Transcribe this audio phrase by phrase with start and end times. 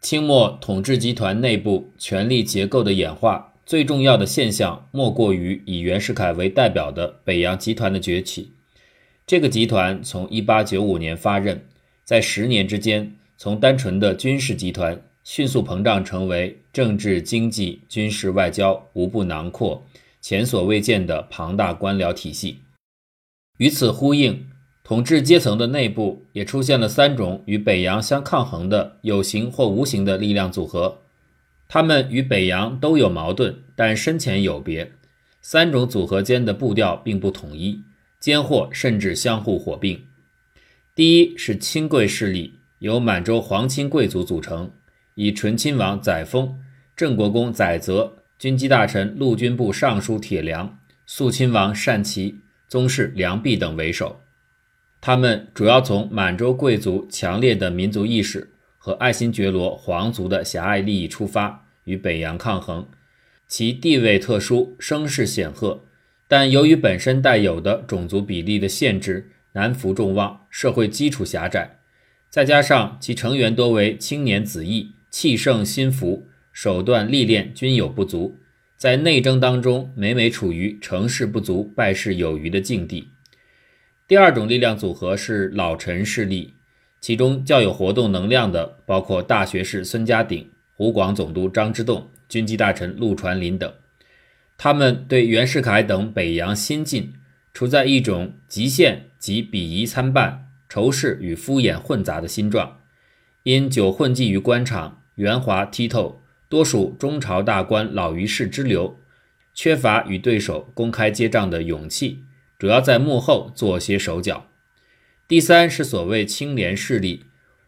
[0.00, 8.52] 清末统治集团内部权力结构的演化，最重要的现象莫过于以袁世凯为代表的北洋集团的崛起。
[9.26, 11.58] 这个集团从1895年发轫，
[12.02, 19.86] 在十年之间，从单纯的军事集团迅速膨胀成为政治、经济、军事、外交无不囊括、
[20.22, 22.60] 前所未见的庞大官僚体系。
[23.58, 24.46] 与此呼应。
[24.90, 31.02] 统治阶层的内部也出现了三种与北洋相抗衡的有形或无形的力量组合，
[31.68, 34.90] 他们与北洋都有矛盾，但深浅有别。
[35.40, 37.84] 三种组合间的步调并不统一，
[38.18, 40.06] 间或甚至相互火并。
[40.96, 44.72] 第一是亲贵势力，由满洲皇亲贵族组成，
[45.14, 46.54] 以醇亲王载沣、
[46.96, 54.20] 郑国公载泽、军机大臣陆军部尚书铁良、肃亲王善祺、宗室梁弼等为首。
[55.00, 62.86] 他们主要从满洲贵族强烈的民族意识和爱新觉罗皇族的狭隘利益出发，与北洋抗衡。
[63.48, 65.84] 其地位特殊，声势显赫，
[66.28, 71.78] 但由于本身带有的种族比例的限制，难服众望，社会基础狭窄，
[72.28, 78.36] 再加上其成员多为青年子弟，气盛心浮，手段历练均有不足，
[78.76, 83.08] 在内争当中每每处于成事不足败事有余的境地。
[84.10, 86.54] 第二种力量组合是老臣势力，
[87.00, 93.72] 其中较有活动能量的包括大学士孙家鼎、湖广总督张之洞、军机大臣陆传林等。
[94.58, 97.12] 他们对袁世凯等北洋新晋
[97.54, 102.80] 处在一种极限及鄙夷参半、仇视与敷衍混杂的心状。
[103.44, 108.98] 因久混迹于官场，圆滑剔透，多属中朝大官老于世之流，
[109.54, 112.24] 缺乏与对手公开接仗的勇气。
[112.60, 114.50] 主要在幕后做些手脚。
[115.26, 117.24] 第三是所谓清廉势力，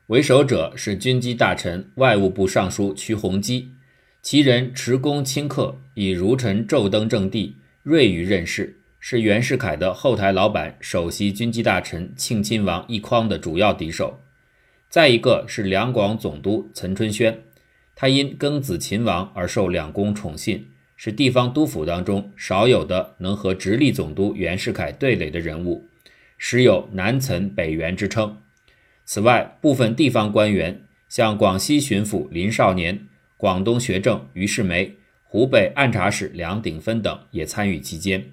[0.08, 3.70] 为首者是军机大臣、外务部尚书瞿鸿基，
[4.20, 14.20] 其人持功清客，以儒臣昼登正地，锐于任事，是袁世凯的后台老板首席军机大臣庆亲王奕匡的主要敌手。
[14.90, 17.44] 再一个是两广总督岑春轩，
[17.94, 20.68] 他因庚子秦王而受两宫宠信。
[21.04, 25.88] 是地方督府当中少有的能和直隶总督袁世凯对垒的人物，
[26.38, 28.40] 时有南岑北袁之称。
[29.04, 38.30] 此外，部分地方官员，像广西巡抚林少年、广东学政于世梅、湖北按察使梁鼎芬等也参与其间。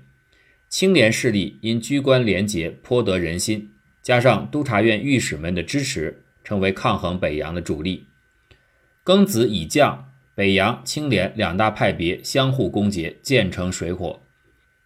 [0.70, 3.72] 清廉势力因居官廉洁，颇得人心，
[4.04, 8.06] 加上督察院御史们的支持，成为抗衡北洋的主力。
[9.04, 10.09] 庚子已降。
[10.40, 14.22] 北洋、清廉两大派别相互攻讦，渐成水火。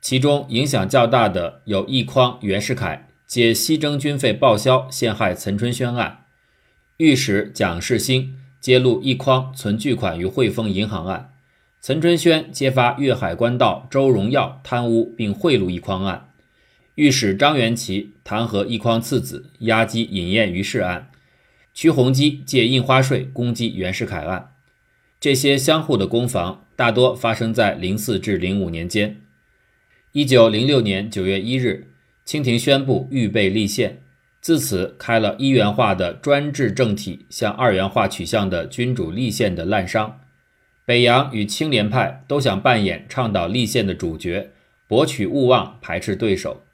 [0.01, 6.25] 其中影响较大的有奕匡、袁世凯借西征军费报销陷害岑春轩案，
[6.97, 11.29] 御史蒋世兴揭露一匡存巨款于汇丰银行案，
[11.79, 16.29] 岑春轩揭发粤海官道周荣耀贪污并贿赂一匡案，
[16.95, 21.11] 御史张元奇弹劾一匡次子押机饮宴于市案，
[21.75, 24.52] 瞿鸿基借印花税攻击袁世凯案。
[25.23, 29.21] 这些相互的攻防大多发生在零四至零五年间。
[30.11, 31.87] 一九零六年九月一日，
[32.25, 34.01] 清廷宣布预备立宪，
[34.41, 40.11] 自此开了一元化的专制政体向二元化取向的君主立宪的滥觞。
[40.83, 44.51] 北洋与清廉派都想扮演倡导立宪的主角，
[44.89, 46.65] 博取勿忘，排斥对手。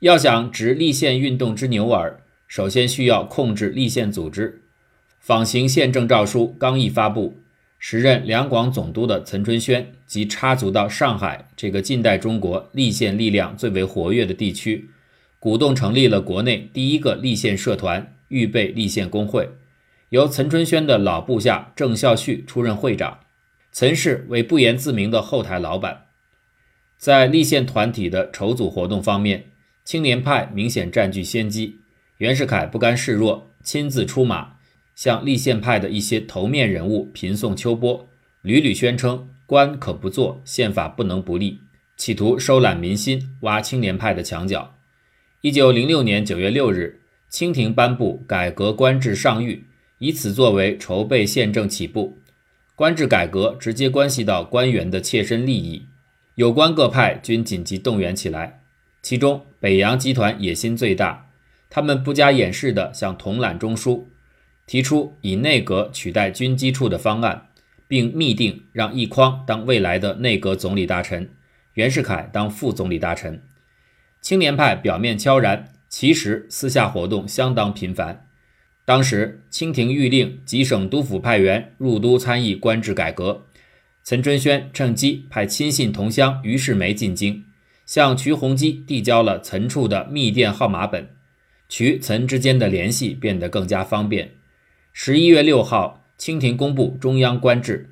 [0.00, 2.18] 要想执立宪运动之牛耳，
[2.48, 4.62] 首先需要控制立宪组织。
[5.20, 7.36] 仿行宪政诏书刚一发布。
[7.78, 14.90] 时任两广总督的岑春轩即插足到上海这个近代中国立宪力量最为活跃的地区，
[15.38, 19.48] 鼓动成立了国内第一个立宪社团——预备立宪工会，
[20.08, 23.20] 由岑春轩的老部下郑孝胥出任会长，
[23.70, 26.06] 岑氏为不言自明的后台老板。
[26.96, 29.52] 在立宪团体的筹组活动方面，
[29.84, 31.78] 青年派明显占据先机，
[32.16, 34.57] 袁世凯不甘示弱，亲自出马。
[34.98, 38.08] 向立宪派的一些头面人物频送秋波，
[38.42, 41.60] 屡屡宣称官可不做，宪法不能不立，
[41.96, 44.74] 企图收揽民心，挖青年派的墙角。
[45.40, 49.60] 一九零六年九月六日，清廷颁布改革官制上谕，
[49.98, 52.18] 以此作为筹备宪政起步。
[52.74, 55.86] 官制改革直接关系到官员的切身利益，
[56.34, 58.62] 有关各派均紧急动员起来。
[59.00, 61.30] 其中北洋集团野心最大，
[61.70, 64.06] 他们不加掩饰地向统揽中枢。
[64.68, 67.48] 提出以内阁取代军机处的方案，
[67.88, 71.30] 并密定让奕匡当未来的内阁总理大臣，
[71.72, 73.42] 袁世凯当副总理大臣。
[74.20, 78.26] 青年派表面悄然，其实私下活动相当频繁。
[78.84, 83.46] 当时，清廷谕令几省督府派员入都参议官制改革。
[84.04, 87.44] 岑春轩趁机派亲信同乡于世梅进京，
[87.86, 91.08] 向瞿鸿基递交了岑处的密电号码本，
[91.70, 94.32] 瞿岑之间的联系变得更加方便。
[95.00, 97.88] 十一月六号，清廷公布中央官制，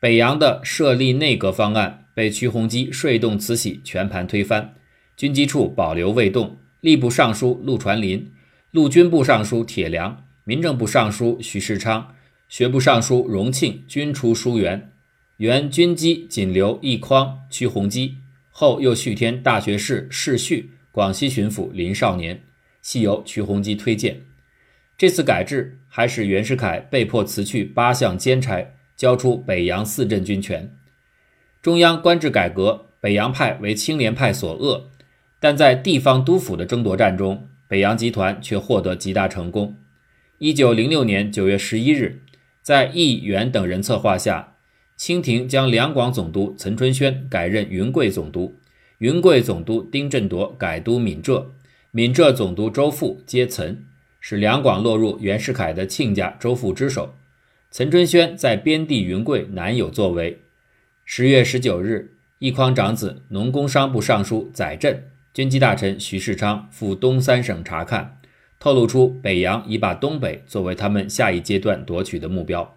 [0.00, 4.74] 北洋的设立内阁方案被瞿鸿基税动慈禧全盘推翻，
[5.16, 8.32] 军机处保留未动，吏部尚书陆传林、
[8.72, 12.12] 陆军部尚书铁良、民政部尚书许世昌、
[12.48, 14.90] 学部尚书荣庆均出疏元。
[15.36, 18.16] 原军机仅留一匡、瞿鸿基，
[18.50, 22.42] 后又续添大学士世续、广西巡抚林少年，
[22.82, 24.22] 系由瞿鸿基推荐。
[24.98, 30.76] 这次改制还使袁世凯被迫辞去八项监差，交出北洋四镇军权。
[31.62, 34.90] 中央官制改革，北洋派为清廉派所扼，
[35.38, 39.76] 但在地方督府的争夺战中，北洋集团却获得极大成功。
[40.38, 42.22] 一九零六年九月十一日，
[42.60, 44.54] 在易元等人策划下。
[44.96, 48.58] 清廷将两广总督岑春轩改任云贵总督，
[48.98, 51.52] 云贵总督丁振铎改督闽浙，
[51.92, 53.84] 闽浙总督周复接岑，
[54.30, 57.16] 使两广落入袁世凯的亲家周复之手。
[57.70, 60.42] 岑春轩在边地云贵难有作为。
[61.06, 68.20] 十月十九日，一匡长子、农工商部尚书载振、军机大臣徐世昌赴东三省查看，
[68.60, 72.76] 透露出北洋已把东北作为他们下一阶段夺取的目标。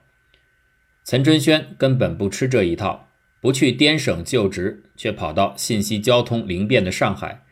[1.04, 3.10] 岑春轩根本不吃这一套，
[3.42, 7.44] 不去滇省就职，却跑到信息交通灵便的上海，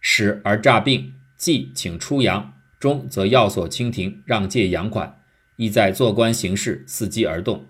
[0.00, 5.20] 使而诈病，即请出洋，中则要索清廷让借洋款，
[5.56, 7.66] 意在做官行事，伺机而动。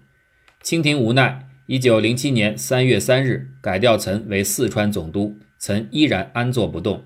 [0.63, 7.05] 清廷无奈，一九零七年三月三日改调岑为四川总督，岑依然安坐不动。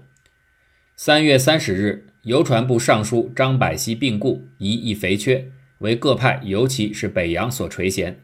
[0.96, 5.52] 三月三十日，邮传部尚书张百熙病故，一肥缺。
[5.78, 8.16] 为各派，尤其是北洋所垂涎。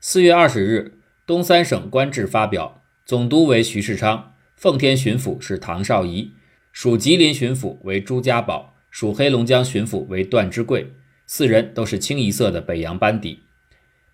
[0.00, 6.32] 四月二十日，东三省官制发表，总督为徐世昌，奉天巡抚是唐绍仪，
[6.72, 10.92] 属吉林巡抚为朱家宝，属黑龙江巡抚为段之贵，
[11.26, 13.40] 四人都是清一色的北洋班底。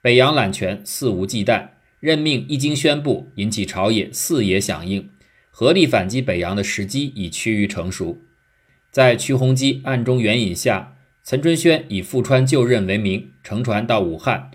[0.00, 1.68] 北洋揽权肆无忌惮，
[2.00, 5.08] 任命一经宣布，引起朝野四野响应，
[5.52, 8.22] 合力反击北洋的时机已趋于成熟。
[8.90, 10.96] 在瞿鸿基暗中援引下。
[11.22, 14.50] 岑春轩以赴川就任为名，乘船到武汉，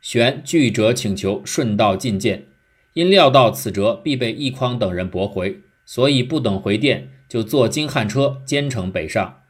[0.00, 2.46] 旋拒折请求顺道觐见，
[2.94, 9.42] 因料到此折必被奕匡等人驳回，所以不等回电，就坐京汉车兼程北上。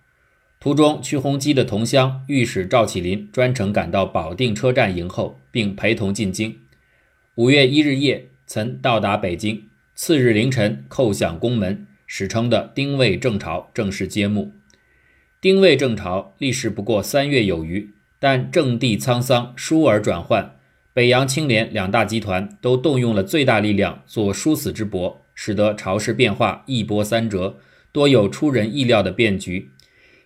[0.60, 6.56] 途中，瞿鸿基的同乡御史赵启林专程赶到保定车站迎候，并陪同进京。
[7.36, 14.50] 五月一日夜，曾到达北京，次日凌晨叩响宫门，史称的丁未正朝正式揭幕。
[15.40, 20.56] 丁未正朝历时不过三月有余，但政地沧桑，疏而转换，
[20.92, 27.58] 北洋、清廉两大集团都动用了最大力量做殊死之搏，使得朝事变化一波三折，
[27.92, 29.70] 多有出人意料的变局。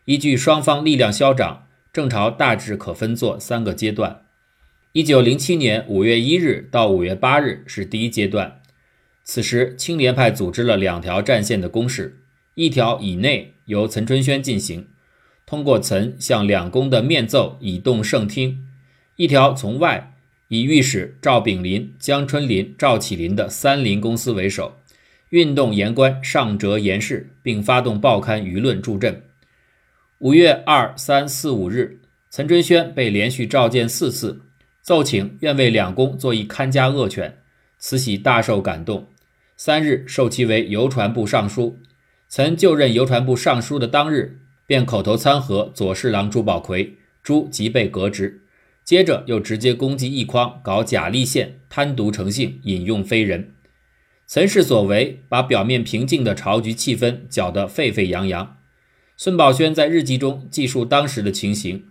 [0.07, 4.23] 依据双方力量消长，正朝大致可分作三个阶段。
[4.91, 8.61] 一九零七年五月一日到五月八日是第一阶段，
[9.23, 12.19] 此时清廉派组织了两条战线的攻势，
[12.57, 14.89] 一条以内由岑春轩进行。
[15.47, 18.67] 通过岑向两宫的面奏以动圣听，
[19.15, 20.15] 一条从外
[20.49, 24.81] 以御史赵炳麟、江春林、赵启麟的三林公司为首，
[25.29, 29.23] 运动言官上折言事，并发动报刊舆论助阵。
[30.23, 32.01] 五月二、三、四、五日，
[32.31, 34.43] 岑春轩被连续召见四次，
[34.81, 37.39] 奏请愿为两宫做一看家恶犬，
[37.79, 39.09] 慈禧大受感动。
[39.57, 41.81] 三日授其为邮传部尚书。
[42.29, 44.39] 岑就任邮传部尚书的当日。
[44.65, 48.45] 便口头参劾左侍郎朱宝奎，朱即被革职。
[48.85, 53.55] 接着又直接攻击奕匡，搞假立宪，贪渎成性，引用非人。
[54.29, 58.59] 岑氏所为，把表面平静的朝局气氛搅得沸沸扬扬。
[59.25, 61.85] 孙宝轩在日记中记述当时的情形：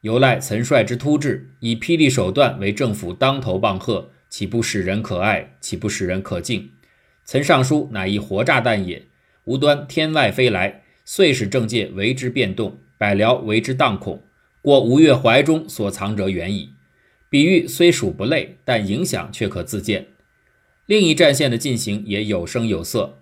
[0.00, 5.54] 由赖岑率之突至，以霹雳手段为政府当头棒喝，岂不使人可爱？
[5.60, 6.70] 岂不使人可敬？
[7.24, 9.04] 岑尚书乃一活炸弹也，
[9.44, 10.82] 无端天外飞来。
[11.04, 14.20] 遂使政界为之变动，百僚为之荡恐，
[14.60, 16.70] 过吴越怀中所藏者远矣。
[17.28, 20.08] 比喻虽属不类，但影响却可自见。
[20.86, 23.20] 另一战线的进行也有声有色。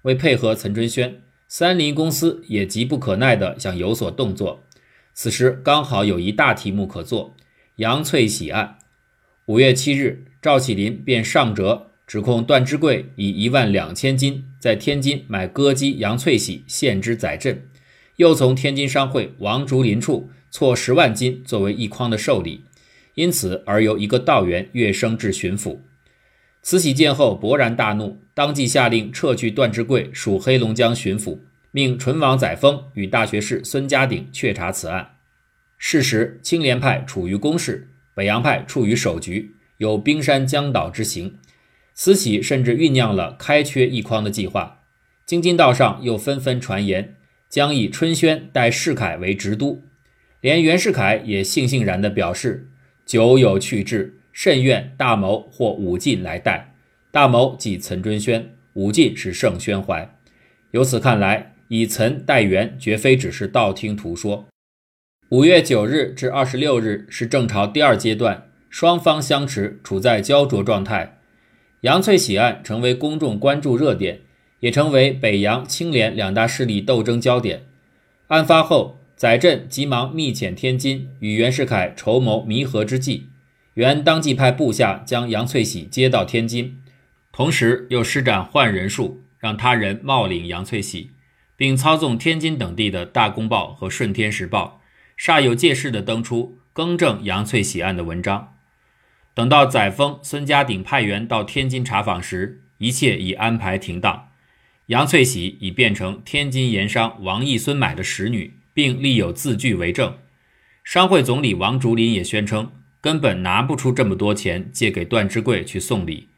[0.00, 1.20] 为配合岑春轩，
[1.54, 4.64] 三林公司也急不可耐地想有所动作。
[5.12, 7.36] 此时刚好有一大题目可做——
[7.76, 8.78] 杨翠喜案。
[9.44, 11.90] 五月七日，赵启林便上折。
[12.06, 17.68] 指控段之贵以一万两千金在天津买歌姬杨翠喜献之载镇，
[18.16, 22.62] 又从天津商会王竹林处错十万金作为一筐的寿礼，
[23.14, 25.80] 因此而由一个道员跃升至巡抚。
[26.62, 31.40] 慈禧见后勃然大怒，当即下令撤去段志贵属黑龙江巡抚，
[31.72, 35.16] 命纯王载沣与大学士孙家鼎确查此案。
[35.76, 41.36] 事时，清廉派处于攻势，北洋派处于守局，有冰山将倒之形。
[41.94, 44.84] 慈禧甚至酝酿了开缺一筐的计划。
[45.26, 47.16] 京津道上又纷纷传言，
[47.48, 49.82] 将以春宣代世凯为直督。
[50.40, 52.70] 连袁世凯也悻悻然地表示
[53.04, 56.74] ：“久有去志。”甚愿大谋或武进来代，
[57.10, 60.16] 大谋即岑春轩，武进是盛宣怀。
[60.70, 64.46] 由此看来，以岑代元绝非只是道听途说。
[65.28, 71.18] 五月九日至二十六日是正朝第二阶段，双方相持，处在焦灼状态。
[71.82, 74.20] 杨翠喜案成为公众关注热点，
[74.60, 77.64] 也成为北洋、清廉两大势力斗争焦点。
[78.28, 83.26] 案发后，载振急忙密遣天津，与袁世凯筹谋弥合之计。
[83.74, 86.82] 原当即派部下将杨翠喜接到天津，
[87.32, 91.12] 同时又施展换人术，让他人冒领杨翠喜，
[91.56, 94.82] 并操纵天津等地的大公报和顺天时报，
[95.18, 98.54] 煞有介事地登出更正杨翠喜案的文章。
[99.32, 104.28] 等到载沣、孙家鼎派员到天津查访时，一切已安排停当，
[104.86, 110.18] 杨翠喜已变成天津盐商王义孙买的使女，并立有字据为证。
[110.84, 112.70] 商会总理王竹林也宣称。
[113.02, 116.28] 根本拿不出这么多钱借给段志贵去送礼。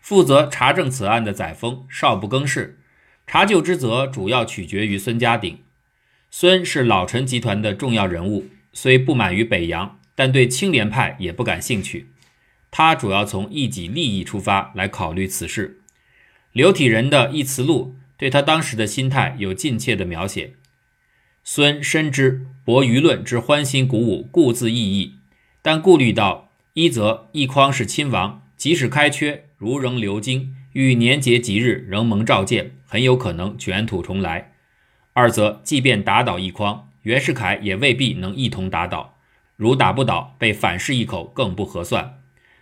[0.00, 2.78] 负责查证此案的载沣少不更事，
[3.26, 5.60] 查究之责主要取决于孙家鼎。
[6.30, 12.08] 孙是老陈集团的重要人物，虽不满于北洋，但对清廉派也不感兴趣。
[12.70, 15.80] 他主要从一己利益出发来考虑此事。
[16.52, 20.54] 刘体仁的《一词录》对他当时的心态有近切的描写。
[21.44, 25.14] 孙深知博舆论之欢欣鼓舞，故自异议。
[25.66, 34.50] 但顾虑到，一则一匡是亲王，即使开缺，如仍留京，遇年节吉日仍蒙召见，很有可能卷土重来；
[35.14, 39.16] 二则，即便打倒一匡，袁世凯也未必能一同打倒，
[39.56, 42.18] 如打不倒，被反噬一口更不合算；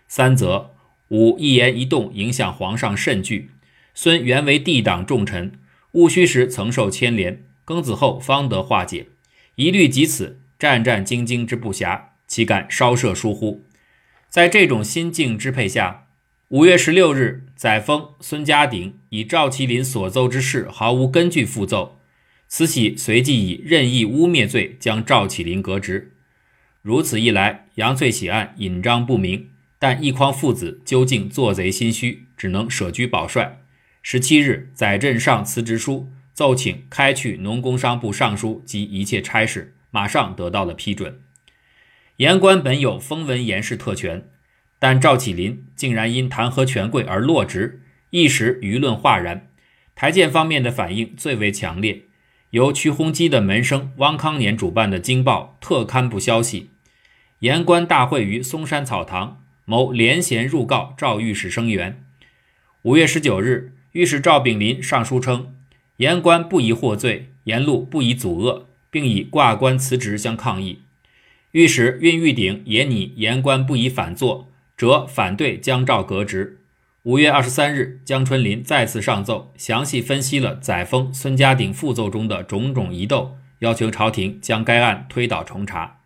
[0.07, 0.71] 三则，
[1.09, 3.49] 吾一言一动影响皇上甚巨，
[3.93, 5.59] 孙原为帝党重臣，
[5.91, 9.07] 戊戌时曾受牵连，庚子后方得化解，
[9.55, 12.12] 一虑及此，战战兢兢之不暇。
[12.33, 13.63] 岂敢稍涉疏忽？
[14.27, 16.07] 在这种心境支配下，
[16.47, 21.99] 五月十六日，载沣、孙家鼎以赵麒麟所奏之事毫无根据复奏，
[22.47, 26.15] 慈禧随即以任意污蔑罪将赵麒麟革职。
[26.81, 33.61] 如此一来，杨翠喜案隐章不明，但一匡父子究竟做贼心虚，只能舍居保帅。
[34.01, 41.19] 十七日，载振上辞职书，奏请开去农工商部尚书及一切差事，马上得到了批准。
[42.17, 44.29] 言官本有封文言事特权，
[44.77, 49.49] 但赵启林竟然因弹劾权贵而落职，一时舆论哗然。
[49.95, 52.03] 台谏方面的反应最为强烈，
[52.51, 56.69] 由瞿鸿基的门生汪康年主办的《京报》特刊部消息：
[57.39, 62.05] 言官大会于嵩山草堂，谋连衔入告赵御史声援。
[62.83, 65.55] 五月十九日，御史赵炳麟上书称，
[65.97, 70.81] 言官不宜获罪，言路不宜阻遏，并以挂官辞职相抗议。
[71.53, 76.61] 御史运玉鼎也拟言官不宜反坐，则反对将诏革职。
[77.03, 85.99] 五月二十三日，江春林再次上奏，详细分析了载沣、孙家鼎复奏中的种种疑窦，要求朝廷将该案推倒重查。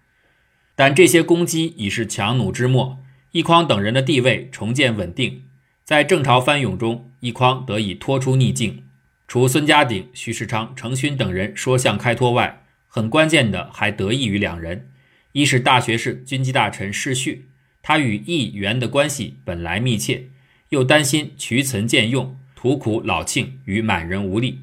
[0.76, 3.00] 但这些攻击已是强弩之末，
[3.32, 5.44] 奕匡等人的地位重建稳定。
[5.86, 8.84] 在正朝翻涌中，奕匡得以脱出逆境。
[9.30, 14.90] 除孙家鼎、徐世昌、程勋等人说相开脱外，很关键的还得益于两人。
[15.38, 17.50] 一是大学士、军机大臣世序，
[17.84, 20.30] 他与议员的关系本来密切，
[20.70, 24.62] 又担心渠岑见用，图苦老庆与满人无力，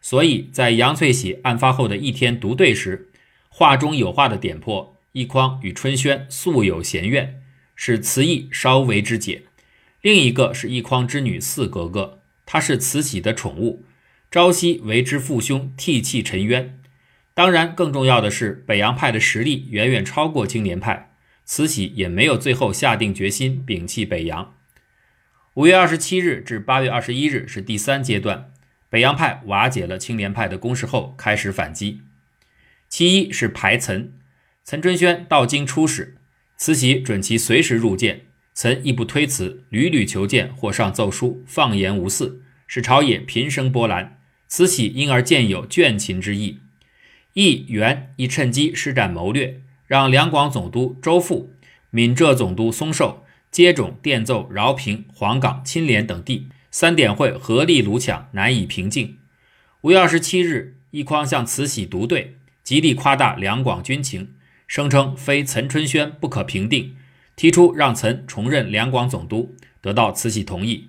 [0.00, 3.10] 所以在杨翠喜案发后的一天读对时，
[3.50, 7.42] 话中有话的点破一匡与春轩素有嫌怨，
[7.74, 9.42] 使词意稍为之解。
[10.00, 13.84] 另一个是一匡之女四格格，她是慈禧的宠物，
[14.30, 16.80] 朝夕为之父兄替泣沉冤。
[17.36, 21.10] 当然，更重要的是，北洋派的实力远远超过青年派，
[21.44, 24.54] 慈禧也没有最后下定决心摒弃北洋。
[25.52, 28.52] 五月二十七日至八月二十一日是第三阶段，
[28.88, 32.00] 北洋派瓦解了青年派的攻势后开始反击。
[32.88, 34.14] 其一是排岑，
[34.64, 36.16] 岑春轩到京出使，
[36.56, 38.22] 慈禧准其随时入见，
[38.54, 44.18] 岑亦不推辞，屡屡求见或上奏书，放言无嗣，使朝野频生波澜。
[44.48, 46.60] 慈禧因而渐有倦勤之意。
[47.36, 51.48] 义元亦趁机施展谋略，让两广总督周馥、
[51.90, 59.18] 闽浙总督松寿接踵电奏饶平、黄冈、钦连等地，三点会合力卢抢，难以平静。
[59.82, 64.32] 五月二十七日，奕匡向慈禧独对，极力夸大两广军情，
[64.66, 66.96] 声称非岑春轩不可平定，
[67.36, 70.88] 提出让岑重任两广总督，得到慈禧同意。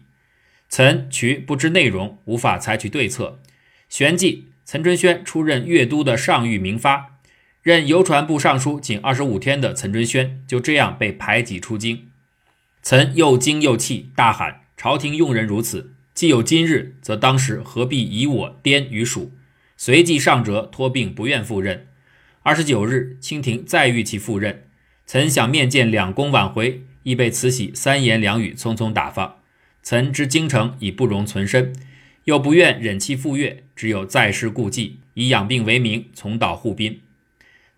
[0.70, 3.42] 岑渠不知内容，无法采取对策，
[3.90, 4.47] 旋即。
[4.68, 7.20] 岑春轩出任粤都的上谕明发，
[7.64, 12.10] 任邮传部尚书仅二十五天的岑春轩就这样被排挤出京。
[12.82, 19.32] 岑又惊又气，大喊：“朝廷用人如此，既有今日，则当时何必以我滇与蜀？”
[19.78, 21.88] 随即上折托病，不愿赴任。
[22.44, 24.64] 二十九日，清廷再遇其赴任，
[25.06, 29.38] 岑想面见两宫挽回，亦被慈禧三言两语匆匆打发。
[29.82, 31.72] 岑知京城已不容存身。
[32.28, 37.00] 又不愿忍气赴粤，只有再施故技，以养病为名，重蹈沪滨。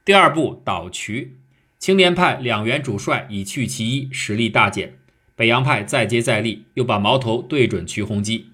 [0.03, 1.35] 第二步倒渠，
[1.77, 4.95] 青莲派两员主帅已去其一，实力大减。
[5.35, 8.47] 北洋派再接再厉，又把矛头对准瞿鸿基。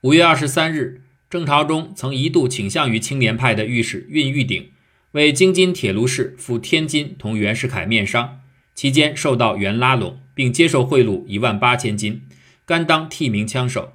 [0.00, 4.70] 五月二十三日，郑朝中曾一度倾向于青莲派的御史运玉鼎，
[5.12, 8.40] 为京津铁路事赴天津同袁世凯面商，
[8.74, 12.22] 期间受到袁拉拢，并接受贿赂一万八千金，
[12.64, 13.92] 甘当替名枪手。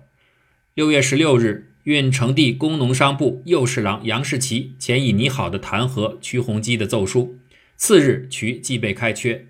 [0.75, 7.38] 六月十六日，运城地工农商部右侍郎杨士奇前已拟好的弹劾瞿鸿基的奏书。
[7.75, 9.46] 次日，瞿即被开缺。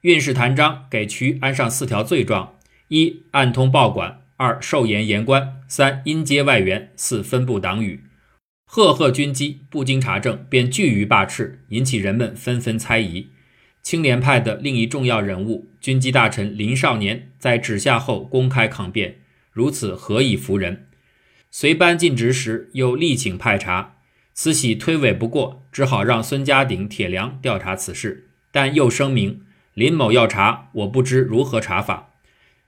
[0.00, 2.54] 运使谭章给瞿安上四条罪状：
[2.88, 8.04] 一、暗通报馆；二、受言言官；三、阴接外援；四、分布党羽。
[8.64, 13.28] 赫赫军机不经查证便拒于罢斥，引起人们纷纷猜疑。
[13.82, 19.16] 青莲派的另一重要人物军机大臣林少年在指下后公开抗辩。
[19.52, 20.86] 如此何以服人？
[21.50, 23.96] 随班进职时又力请派查，
[24.34, 29.42] 慈禧推诿不过，只好让孙家鼎、铁良调查此事，但又声明
[29.74, 32.14] 林某要查，我不知如何查法。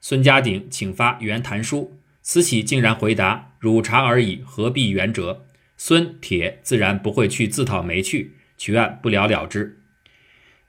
[0.01, 9.83] 孙家鼎请发原谈书，慈禧竟然回答：“汝查而已，何必原折？”孙铁自然不会去自讨没趣，取案不了了之。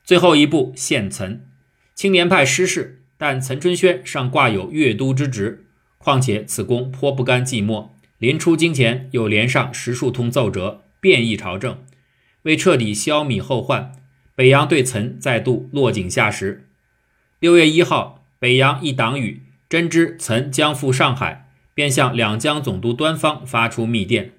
[0.03, 1.45] 最后一步献岑，
[1.95, 5.65] 青年派失势，但岑春轩尚挂有粤都之职。
[6.03, 11.83] 况且此公颇不甘寂寞，临出京前又连上十数通奏折，变议朝政。
[12.41, 13.91] 为彻底消弭后患，
[14.33, 16.67] 北洋对岑再度落井下石。
[17.39, 24.31] 六月一号，北洋一党羽真知岑将赴上海，便向两江总督端方发出密电：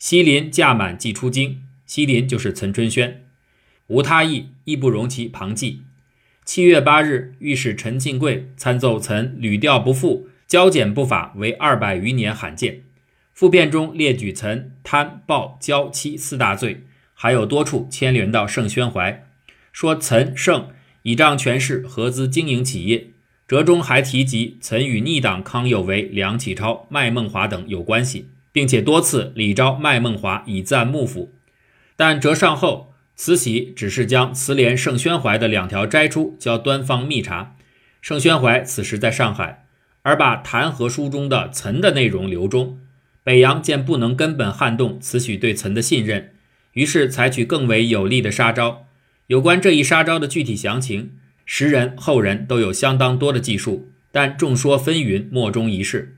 [0.00, 1.62] 西林驾满即出京。
[1.86, 3.24] 西林就是岑春轩，
[3.86, 5.82] 无他意，亦不容其旁记。
[6.44, 10.27] 七月八日，御史陈庆贵参奏岑屡调不赴。
[10.48, 12.84] 交减不法为二百余年罕见。
[13.34, 16.84] 复辩中列举岑贪暴骄欺四大罪，
[17.14, 19.26] 还有多处牵连到盛宣怀，
[19.70, 20.70] 说岑盛
[21.02, 23.10] 倚仗权势合资经营企业。
[23.46, 31.32] 折中还提及岑与逆党康有为、梁启超、麦孟华等有关系，并且多次礼招麦孟华以赞幕府。
[31.96, 37.56] 但折上后，慈禧只是将慈联盛宣怀的两条摘出，交端方密查。
[38.02, 39.67] 盛宣怀此时在上海。
[40.02, 42.78] 而把弹劾书中的岑的内容留中，
[43.22, 46.32] 北洋见不能根本撼动慈禧对岑的信任，
[46.72, 48.86] 于是采取更为有力的杀招。
[49.26, 51.12] 有关这一杀招的具体详情，
[51.44, 56.16] 时人后人都有相当多的记述，但众说纷纭，莫衷一是。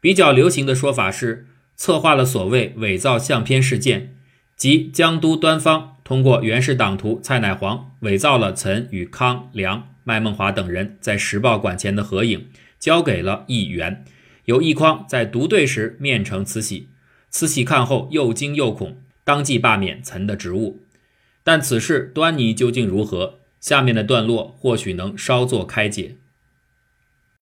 [0.00, 4.14] 比较流行的说法是，策划了所谓伪造相片事件，
[4.56, 12.46] 即江都端方通过袁氏党徒蔡乃煌伪造了岑与康、梁、麦孟华等人在时报馆前的合影。
[12.80, 14.04] 交给了议员，
[14.46, 16.88] 由奕匡在独对时面呈慈禧，
[17.28, 20.80] 慈禧看后又惊又恐，当即罢免岑的职务。
[21.44, 23.38] 但此事端倪究竟如何？
[23.60, 26.16] 下面的段落或许能稍作开解。